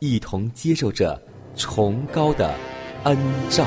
[0.00, 1.20] 一同接受着
[1.54, 2.54] 崇高的
[3.04, 3.16] 恩
[3.50, 3.66] 照。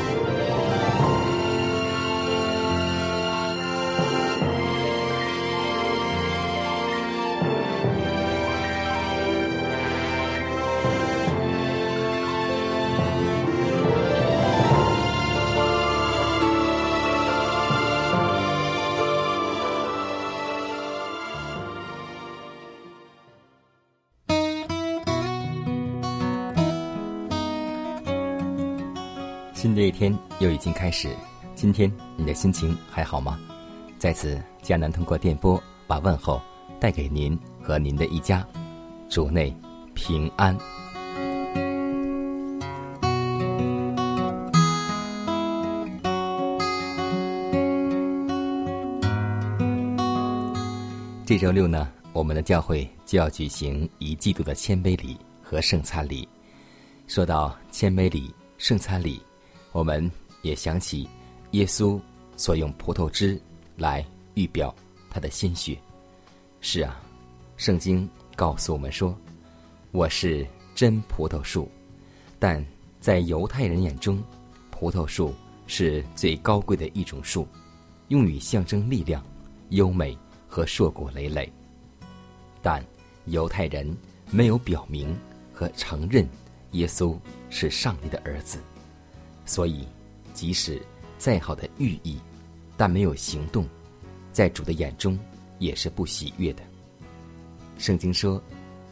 [30.84, 31.16] 开始，
[31.56, 33.40] 今天你的心情还好吗？
[33.98, 36.42] 在此，迦南通过电波把问候
[36.78, 38.46] 带给您和您的一家，
[39.08, 39.56] 主内
[39.94, 40.54] 平安。
[51.26, 56.28] 这周六呢，我们的教会就要举行一季度的谦卑礼和圣餐礼。
[57.08, 59.22] 说到谦卑礼、圣餐礼，
[59.72, 60.12] 我们
[60.44, 61.10] 也想起
[61.52, 62.00] 耶稣
[62.38, 63.42] 所用葡萄汁
[63.76, 64.06] 来
[64.36, 64.74] 预表
[65.10, 65.76] 他的鲜血。
[66.62, 67.02] 是啊，
[67.58, 69.18] 圣经告诉我们说
[69.92, 70.46] ：“我是
[70.76, 71.70] 真葡萄树。”
[72.40, 72.64] 但
[73.02, 74.24] 在犹太人眼中，
[74.70, 75.34] 葡萄树
[75.66, 77.48] 是最高贵的一种树，
[78.10, 79.24] 用于象征力量、
[79.70, 80.18] 优美
[80.48, 81.52] 和硕果累累。
[82.62, 82.84] 但
[83.26, 83.96] 犹太人
[84.30, 85.18] 没有表明
[85.54, 86.28] 和承认
[86.72, 87.18] 耶稣
[87.50, 88.60] 是上帝的儿子。
[89.46, 89.86] 所以，
[90.44, 90.82] 即使
[91.18, 92.20] 再好的寓意，
[92.76, 93.66] 但没有行动，
[94.34, 95.18] 在主的眼中
[95.58, 96.62] 也是不喜悦的。
[97.78, 98.44] 圣经说，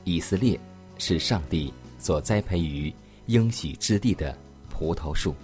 [0.05, 0.57] 以色列
[0.97, 2.93] 是上帝所栽培于
[3.25, 4.33] 应许之地的
[4.69, 5.35] 葡萄树。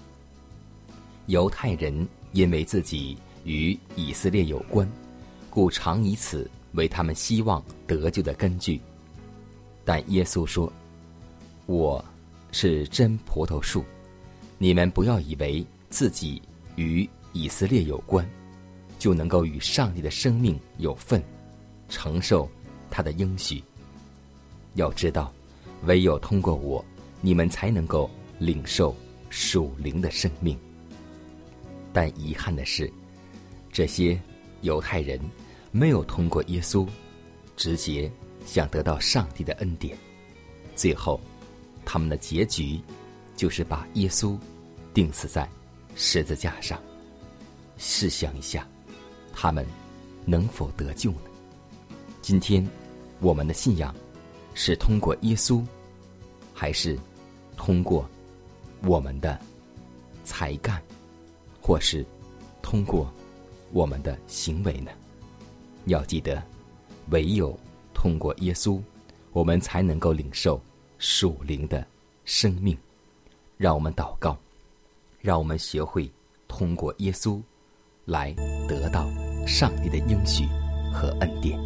[1.25, 4.89] 犹太人因为自己与以色列有关，
[5.49, 8.79] 故常以此为他们希望得救的根据。
[9.83, 10.71] 但耶稣说
[11.67, 12.01] ：“我
[12.53, 13.83] 是真葡萄树。”
[14.57, 16.41] 你们不要以为自己
[16.75, 18.27] 与以色列有关，
[18.99, 21.23] 就能够与上帝的生命有份，
[21.89, 22.49] 承受
[22.89, 23.63] 他的应许。
[24.75, 25.33] 要知道，
[25.83, 26.83] 唯有通过我，
[27.21, 28.09] 你们才能够
[28.39, 28.95] 领受
[29.29, 30.57] 属灵的生命。
[31.93, 32.91] 但遗憾的是，
[33.71, 34.19] 这些
[34.61, 35.19] 犹太人
[35.71, 36.87] 没有通过耶稣，
[37.55, 38.11] 直接
[38.45, 39.97] 想得到上帝的恩典，
[40.75, 41.19] 最后，
[41.85, 42.79] 他们的结局。
[43.37, 44.35] 就是把耶稣
[44.95, 45.47] 钉死在
[45.97, 46.81] 十字架上。
[47.77, 48.67] 试想一下，
[49.33, 49.65] 他们
[50.25, 51.19] 能否得救呢？
[52.21, 52.65] 今天
[53.19, 53.93] 我们的信仰
[54.53, 55.63] 是通过耶稣，
[56.53, 56.97] 还是
[57.55, 58.09] 通过
[58.83, 59.39] 我们的
[60.23, 60.81] 才干，
[61.61, 62.05] 或是
[62.61, 63.11] 通过
[63.71, 64.91] 我们的行为呢？
[65.85, 66.41] 要记得，
[67.11, 67.57] 唯有
[67.93, 68.81] 通过耶稣，
[69.33, 70.59] 我们才能够领受
[70.97, 71.85] 属灵的
[72.25, 72.77] 生命。
[73.55, 74.37] 让我们祷告，
[75.27, 76.09] 让我们学会
[76.47, 77.41] 通过耶稣
[78.05, 78.33] 来
[78.65, 79.09] 得到
[79.45, 80.45] 上帝的应许
[80.93, 81.59] 和恩典。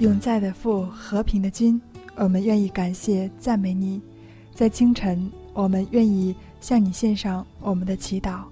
[0.00, 1.80] 永在的父，和平的君，
[2.16, 3.98] 我们愿意感谢赞美你。
[4.54, 8.42] 在清晨，我们愿意向你献上我们的祈祷。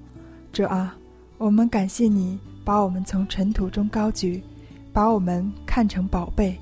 [0.54, 0.96] 主啊，
[1.37, 4.42] 我们感谢你把我们从尘土中高举。
[4.92, 6.58] 把我们看成宝贝，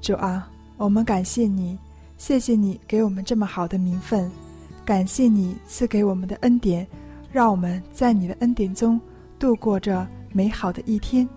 [0.00, 1.78] 主啊，我们感谢你，
[2.18, 4.30] 谢谢你给我们这么好的名分，
[4.84, 6.86] 感谢你赐给我们的恩典，
[7.30, 9.00] 让我们在你的恩典中
[9.38, 11.28] 度过这美好的一天，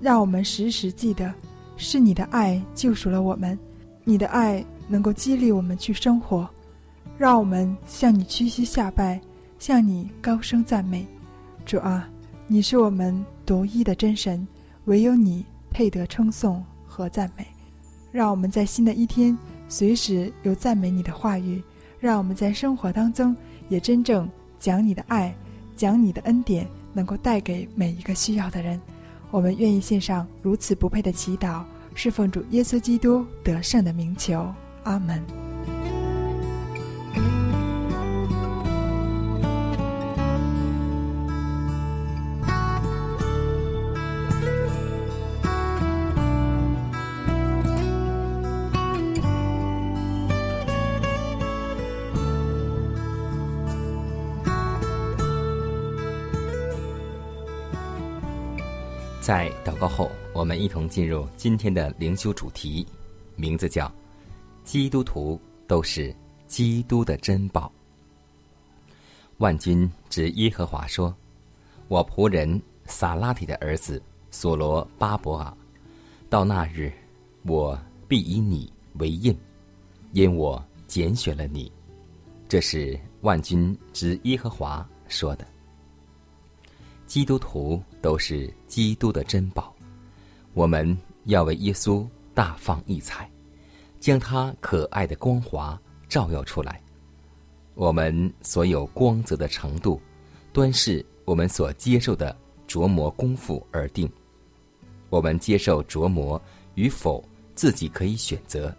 [0.00, 1.32] 让我们时时记得，
[1.76, 3.58] 是你的爱救赎了我们，
[4.04, 6.48] 你的爱能够激励我们去生活，
[7.18, 9.20] 让我们向你屈膝下拜，
[9.58, 11.06] 向你高声赞美。
[11.64, 12.08] 主啊，
[12.46, 14.46] 你是我们独一的真神，
[14.84, 17.46] 唯有你配得称颂和赞美。
[18.12, 19.36] 让我们在新的一天，
[19.68, 21.62] 随时有赞美你的话语；
[21.98, 23.34] 让我们在生活当中，
[23.68, 25.34] 也真正讲你的爱，
[25.74, 28.78] 讲你的恩典，能够带给每一个需要的人。
[29.30, 31.64] 我们愿意献上如此不配的祈祷，
[31.94, 34.46] 侍奉主耶稣基督得胜的名求。
[34.84, 35.51] 阿门。
[59.32, 62.86] 在祷告后，我们一同进入今天的灵修主题，
[63.34, 63.90] 名字叫
[64.62, 66.14] “基督徒都是
[66.46, 67.72] 基督的珍宝”。
[69.40, 71.16] 万军之耶和华说
[71.88, 75.50] ：“我仆人撒拉提的儿子索罗巴伯尔，
[76.28, 76.92] 到那日，
[77.44, 79.34] 我必以你为印，
[80.12, 81.72] 因我拣选了你。”
[82.50, 85.46] 这是万军之耶和华说的。
[87.12, 89.70] 基督徒都是基督的珍宝，
[90.54, 93.30] 我们要为耶稣大放异彩，
[94.00, 95.78] 将他可爱的光华
[96.08, 96.82] 照耀出来。
[97.74, 100.00] 我们所有光泽的程度，
[100.54, 102.34] 端视我们所接受的
[102.66, 104.10] 琢磨功夫而定。
[105.10, 106.40] 我们接受琢磨
[106.76, 107.22] 与否，
[107.54, 108.74] 自己可以选择。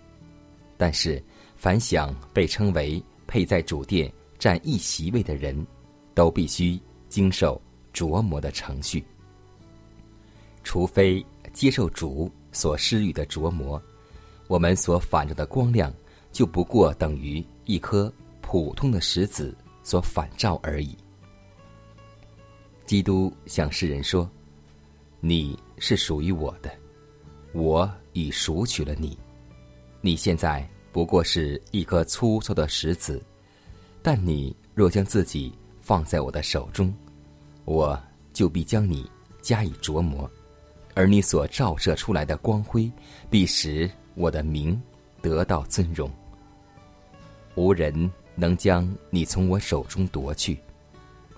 [0.75, 1.23] 但是，
[1.55, 5.55] 凡想被称为配在主殿占一席位的人，
[6.15, 6.79] 都必须
[7.09, 7.61] 经受。
[7.93, 9.03] 琢磨的程序，
[10.63, 11.23] 除非
[11.53, 13.81] 接受主所施予的琢磨，
[14.47, 15.93] 我们所反照的光亮
[16.31, 18.11] 就不过等于一颗
[18.41, 20.97] 普通的石子所反照而已。
[22.85, 24.29] 基督向世人说
[25.21, 26.69] ：“你是属于我的，
[27.53, 29.17] 我已赎取了你。
[30.01, 33.23] 你现在不过是一颗粗糙的石子，
[34.01, 36.93] 但你若将自己放在我的手中。”
[37.65, 37.99] 我
[38.33, 39.09] 就必将你
[39.41, 40.29] 加以琢磨，
[40.93, 42.91] 而你所照射出来的光辉，
[43.29, 44.81] 必使我的名
[45.21, 46.11] 得到尊荣。
[47.55, 50.57] 无人能将你从我手中夺去，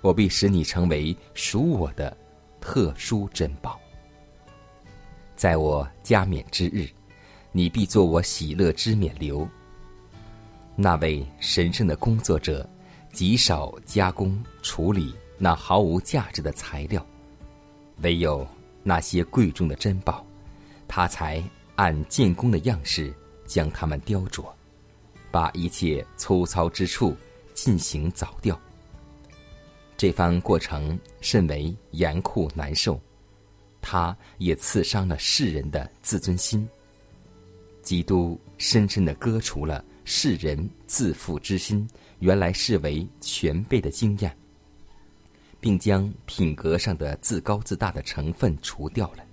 [0.01, 2.15] 我必使你成为属我的
[2.59, 3.79] 特殊珍宝。
[5.35, 6.87] 在我加冕之日，
[7.51, 9.47] 你必做我喜乐之冕流。
[10.75, 12.67] 那位神圣的工作者，
[13.11, 15.13] 极少加工处理。
[15.37, 17.05] 那毫无价值的材料，
[18.01, 18.47] 唯有
[18.83, 20.25] 那些贵重的珍宝，
[20.87, 21.43] 他才
[21.75, 23.13] 按建工的样式
[23.45, 24.45] 将它们雕琢，
[25.31, 27.15] 把一切粗糙之处
[27.53, 28.59] 进行凿掉。
[29.97, 32.99] 这番过程甚为严酷难受，
[33.81, 36.67] 他也刺伤了世人的自尊心。
[37.81, 41.87] 基督深深的割除了世人自负之心，
[42.19, 44.35] 原来视为全备的经验。
[45.65, 49.25] 并将品格上的自高自大的成分除掉了。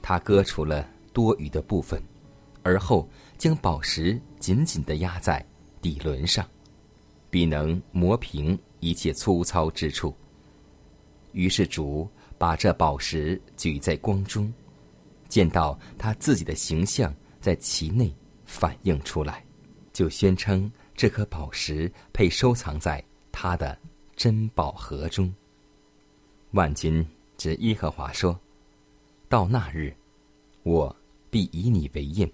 [0.00, 2.00] 他割除了多余的部分，
[2.62, 5.44] 而后将宝石紧紧的压在
[5.82, 6.48] 底轮上，
[7.28, 10.16] 必能磨平一切粗糙之处。
[11.32, 14.54] 于是主把这宝石举在光中，
[15.28, 18.14] 见到他自己的形象在其内
[18.44, 19.44] 反映出来，
[19.92, 23.02] 就宣称这颗宝石配收藏在
[23.32, 23.76] 他的。
[24.16, 25.32] 珍宝盒中，
[26.52, 27.06] 万军
[27.36, 28.38] 之耶和华说
[29.28, 29.94] ：“到那日，
[30.62, 30.94] 我
[31.28, 32.26] 必以你为印，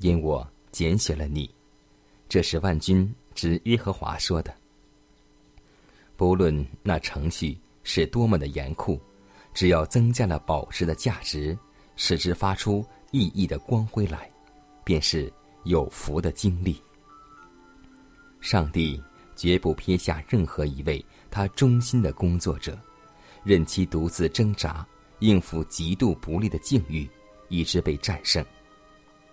[0.00, 1.50] 因我拣选了你。”
[2.28, 4.54] 这是万军之耶和华说的。
[6.18, 9.00] 不论那程序是多么的严酷，
[9.54, 11.58] 只要增加了宝石的价值，
[11.96, 14.30] 使之发出熠熠的光辉来，
[14.84, 15.32] 便是
[15.64, 16.78] 有福的经历。
[18.38, 19.02] 上帝。
[19.40, 22.78] 绝不撇下任何一位他忠心的工作者，
[23.42, 24.86] 任其独自挣扎，
[25.20, 27.08] 应付极度不利的境遇，
[27.48, 28.44] 以致被战胜。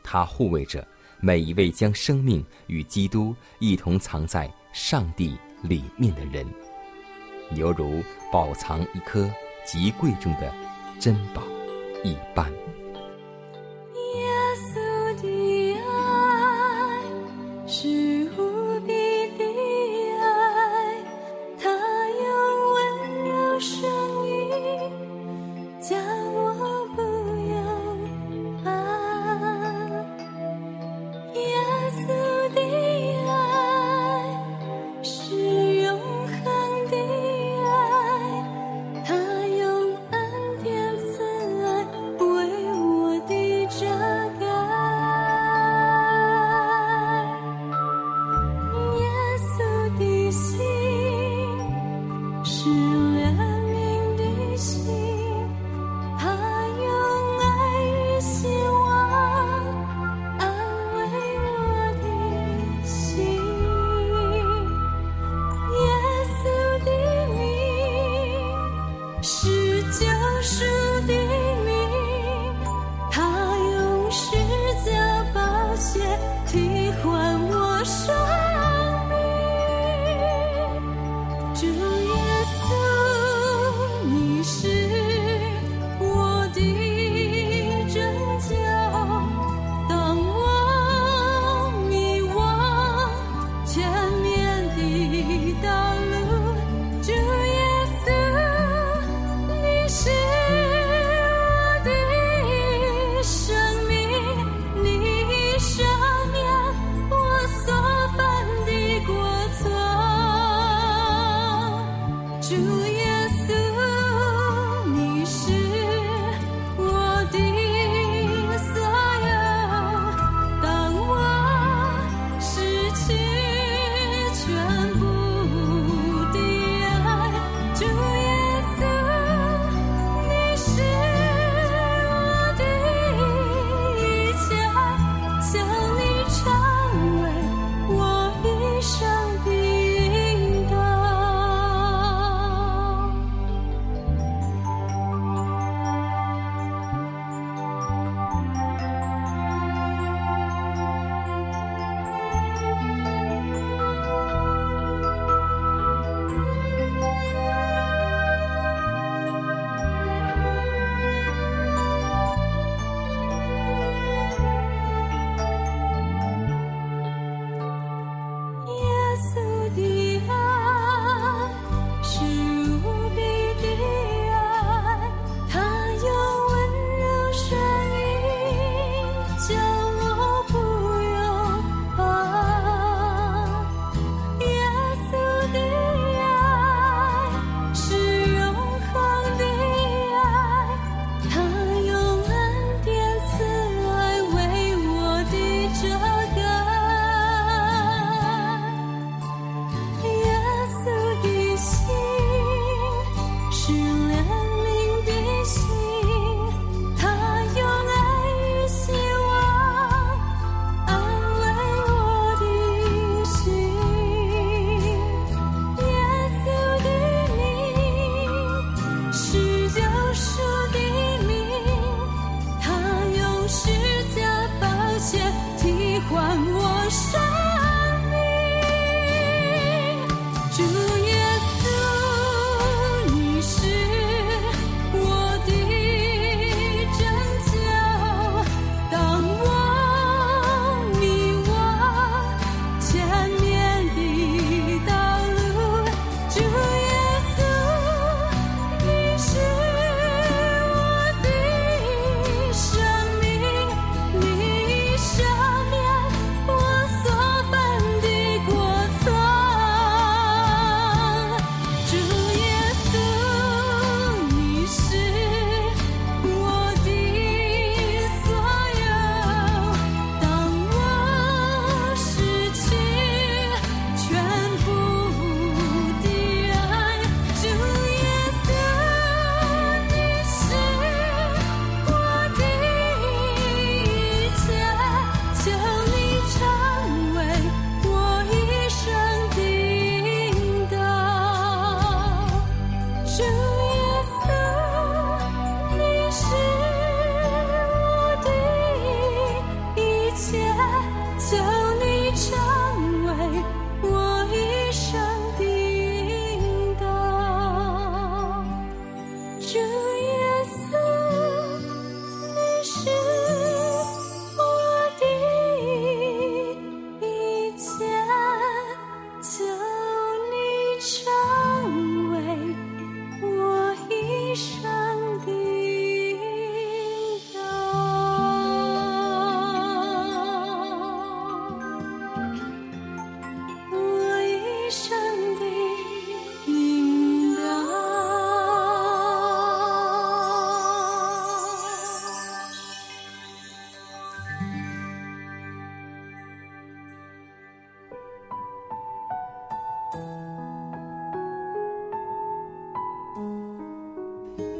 [0.01, 0.87] 他护卫着
[1.19, 6.47] 每一位将生命与基督一同藏在上帝里面的人，
[7.57, 9.29] 犹如宝藏一颗
[9.65, 10.55] 极贵重的
[11.01, 11.43] 珍宝
[12.01, 12.49] 一般。
[13.93, 14.23] 耶
[14.55, 18.06] 稣的爱是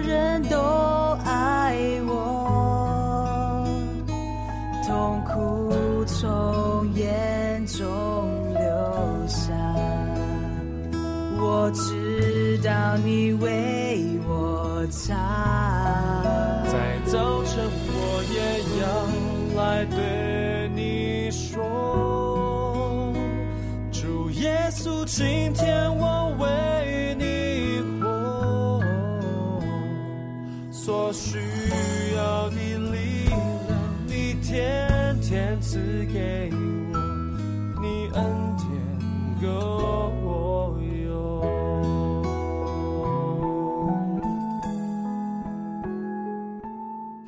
[0.00, 0.58] 人都
[1.24, 1.76] 爱
[2.06, 3.64] 我
[4.86, 7.84] 痛苦从眼中
[8.54, 9.52] 流下。
[11.40, 15.73] 我知道你为我擦。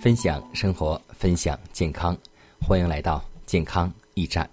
[0.06, 2.16] 分享生活，分享健康，
[2.60, 4.48] 欢迎来到健康驿站。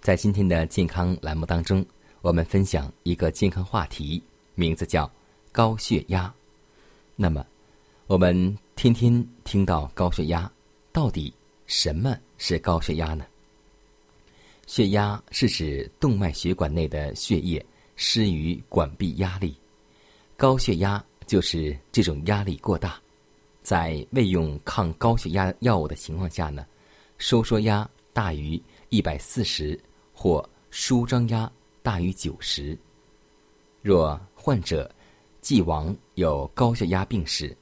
[0.00, 1.86] 在今天的健康栏目当中，
[2.20, 4.20] 我们分享一个健康话题，
[4.56, 5.08] 名字叫
[5.52, 6.34] 高血压。
[7.14, 7.46] 那么，
[8.08, 10.50] 我们天天听到高血压，
[10.90, 11.32] 到底
[11.68, 13.24] 什么是高血压呢？
[14.66, 17.64] 血压是指动脉血管内的血液
[17.94, 19.56] 施于管壁压力，
[20.36, 23.00] 高血压就是这种压力过大。
[23.62, 26.66] 在未用抗高血压药物的情况下呢，
[27.16, 29.78] 收缩压大于一百四十
[30.12, 32.76] 或舒张压大于九十。
[33.80, 34.90] 若患者
[35.40, 37.56] 既往有高血压病史，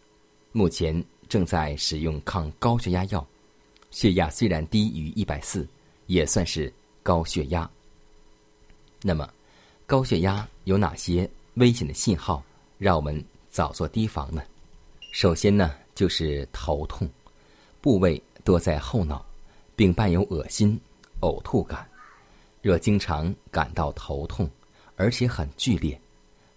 [0.53, 3.27] 目前正在使用抗高血压药，
[3.91, 5.69] 血压虽然低于一百四，
[6.07, 7.71] 也算是高血压。
[9.03, 9.29] 那么，
[9.87, 12.43] 高血压有哪些危险的信号，
[12.79, 14.43] 让我们早做提防呢？
[15.13, 15.75] 首先呢。
[16.01, 17.07] 就是头痛，
[17.83, 19.23] 部位多在后脑，
[19.77, 20.81] 并伴有恶心、
[21.21, 21.87] 呕吐感。
[22.63, 24.49] 若经常感到头痛，
[24.97, 26.01] 而且很剧烈，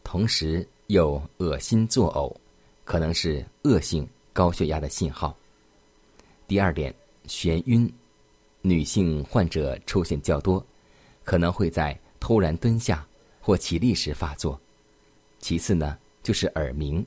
[0.02, 2.34] 同时又恶心作呕，
[2.86, 5.36] 可能是恶性高血压的信号。
[6.48, 6.96] 第二点，
[7.28, 7.94] 眩晕，
[8.62, 10.66] 女性患者出现较多，
[11.26, 13.06] 可能会在突然蹲下
[13.42, 14.58] 或起立时发作。
[15.40, 17.06] 其次呢，就是耳鸣，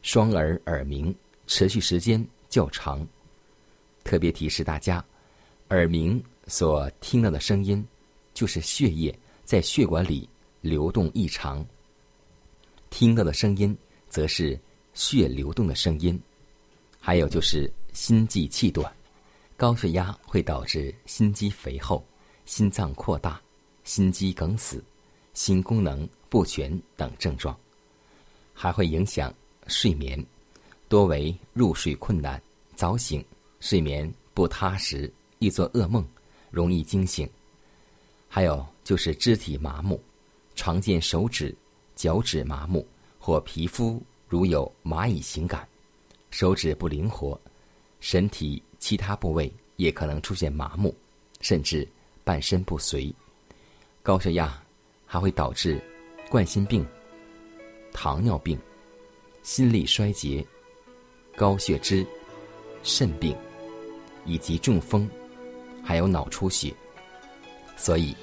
[0.00, 1.14] 双耳耳鸣。
[1.46, 3.06] 持续时间较长。
[4.04, 5.04] 特别提示大家，
[5.70, 7.84] 耳鸣所听到的声音，
[8.34, 10.28] 就是血液在血管里
[10.60, 11.64] 流动异常；
[12.90, 13.76] 听到的声音，
[14.08, 14.58] 则是
[14.94, 16.20] 血流动的声音。
[17.00, 18.92] 还有就是心悸气短，
[19.56, 22.04] 高血压会导致心肌肥厚、
[22.44, 23.40] 心脏扩大、
[23.84, 24.84] 心肌梗死、
[25.34, 27.56] 心功能不全等症状，
[28.52, 29.32] 还会影响
[29.66, 30.24] 睡眠。
[30.88, 32.40] 多为入睡困难，
[32.76, 33.24] 早醒，
[33.58, 36.06] 睡眠不踏实，易做噩梦，
[36.50, 37.28] 容易惊醒。
[38.28, 40.00] 还有就是肢体麻木，
[40.54, 41.54] 常见手指、
[41.96, 42.86] 脚趾麻木，
[43.18, 45.66] 或皮肤如有蚂蚁形感，
[46.30, 47.40] 手指不灵活，
[47.98, 50.94] 身体其他部位也可能出现麻木，
[51.40, 51.86] 甚至
[52.22, 53.12] 半身不遂。
[54.04, 54.56] 高血压
[55.04, 55.82] 还会导致
[56.30, 56.86] 冠心病、
[57.92, 58.56] 糖尿病、
[59.42, 60.46] 心力衰竭。
[61.36, 62.04] 高血脂
[62.82, 63.36] 肾病
[64.24, 65.08] 以及中风
[65.84, 66.74] 还有脑出血。
[67.76, 68.16] 所以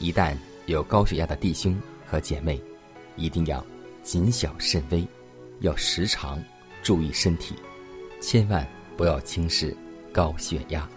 [0.00, 2.60] 一旦有高血压的弟兄和姐妹
[3.14, 3.64] 一定要
[4.02, 5.06] 谨小慎微
[5.60, 6.42] 要时常
[6.82, 7.54] 注意身体
[8.20, 9.74] 千万不要轻视
[10.12, 10.88] 高血压。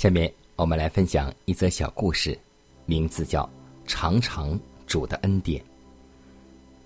[0.00, 2.34] 下面我们来分享一则小故事
[2.86, 3.46] 名字叫
[3.86, 5.62] 常常主的恩典。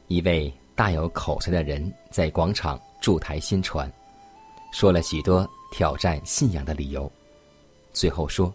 [0.08, 3.88] 一位大有口才的人在广场驻台新传
[4.72, 7.08] 说了许多挑战信仰的理由
[7.92, 8.52] 最后说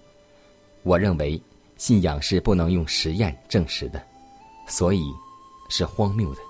[0.83, 1.41] 我认为
[1.77, 4.05] 信仰是不能用实验证实的
[4.67, 5.09] 所以
[5.69, 6.41] 是荒谬的。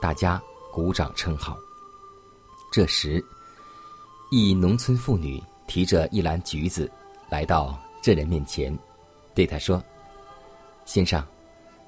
[0.00, 0.40] 大家
[0.72, 1.58] 鼓掌称好
[2.70, 3.20] 这时
[4.30, 6.88] 一农村妇女提着一篮橘子
[7.28, 8.76] 来到这人面前
[9.34, 9.82] 对他说
[10.84, 11.24] 先生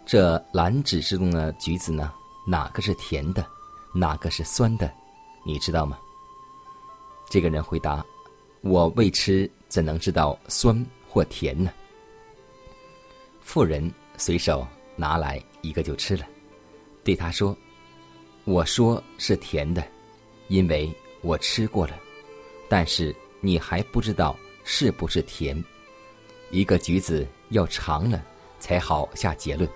[0.05, 2.13] 这兰芷之中的橘子呢
[2.47, 3.47] 哪个是甜的
[3.95, 4.93] 哪个是酸的？
[5.45, 5.99] 你知道吗？
[7.29, 8.05] 这个人回答
[8.63, 11.73] 我未吃怎能知道酸或甜呢？
[13.41, 16.27] 妇人随手拿来一个就吃了
[17.05, 17.57] 对他说
[18.45, 19.87] 我说是甜的
[20.49, 21.95] 因为我吃过了
[22.69, 24.37] 但是你还不知道
[24.69, 25.65] 是不是甜。
[26.51, 28.23] 一个橘子要尝了
[28.59, 29.67] 才好下结论。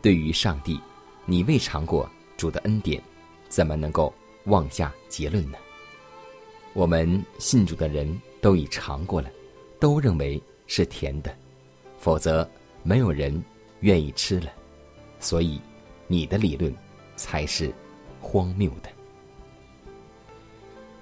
[0.00, 0.80] 对于上帝，
[1.26, 3.00] 你未尝过主的恩典，
[3.48, 4.12] 怎么能够
[4.44, 5.58] 妄下结论呢？
[6.72, 9.30] 我们信主的人都已尝过了，
[9.78, 11.36] 都认为是甜的。”
[12.00, 12.48] 否则，
[12.82, 13.42] 没有人
[13.80, 14.50] 愿意吃了。
[15.20, 15.60] 所以，
[16.06, 16.74] 你的理论
[17.16, 17.74] 才是
[18.20, 18.88] 荒谬的。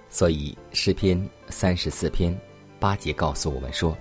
[0.09, 2.37] 所以，诗篇三十四篇
[2.79, 3.97] 八戒告诉我们说：“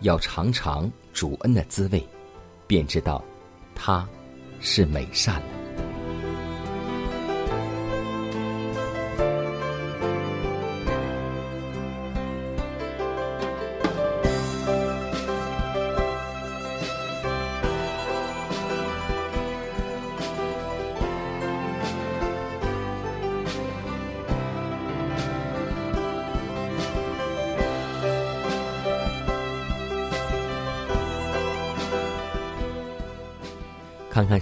[0.00, 2.06] 要尝尝主恩的滋味，
[2.66, 3.24] 便知道
[3.74, 4.08] 他
[4.60, 5.46] 是美善了。”